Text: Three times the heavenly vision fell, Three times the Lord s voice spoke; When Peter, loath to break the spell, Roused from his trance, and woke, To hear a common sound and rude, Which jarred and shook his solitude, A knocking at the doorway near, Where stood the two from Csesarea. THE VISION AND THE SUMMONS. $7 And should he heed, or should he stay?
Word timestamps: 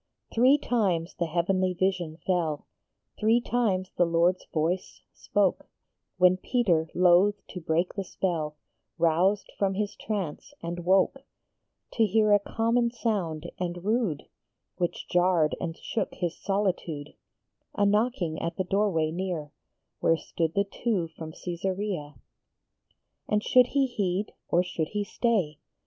Three 0.33 0.57
times 0.57 1.13
the 1.19 1.27
heavenly 1.27 1.73
vision 1.75 2.17
fell, 2.25 2.65
Three 3.19 3.39
times 3.39 3.91
the 3.95 4.03
Lord 4.07 4.37
s 4.37 4.47
voice 4.51 5.03
spoke; 5.13 5.67
When 6.17 6.37
Peter, 6.37 6.89
loath 6.95 7.35
to 7.49 7.61
break 7.61 7.93
the 7.93 8.03
spell, 8.03 8.55
Roused 8.97 9.51
from 9.59 9.75
his 9.75 9.95
trance, 9.95 10.55
and 10.63 10.83
woke, 10.85 11.19
To 11.93 12.05
hear 12.07 12.33
a 12.33 12.39
common 12.39 12.89
sound 12.89 13.51
and 13.59 13.83
rude, 13.85 14.25
Which 14.77 15.07
jarred 15.07 15.55
and 15.61 15.77
shook 15.77 16.15
his 16.15 16.35
solitude, 16.35 17.13
A 17.75 17.85
knocking 17.85 18.41
at 18.41 18.57
the 18.57 18.63
doorway 18.63 19.11
near, 19.11 19.51
Where 19.99 20.17
stood 20.17 20.55
the 20.55 20.63
two 20.63 21.09
from 21.15 21.31
Csesarea. 21.31 21.35
THE 21.35 21.69
VISION 21.69 22.01
AND 22.07 22.09
THE 22.09 22.09
SUMMONS. 22.09 22.15
$7 22.15 22.15
And 23.29 23.43
should 23.43 23.67
he 23.67 23.85
heed, 23.85 24.33
or 24.49 24.63
should 24.63 24.87
he 24.93 25.03
stay? 25.03 25.59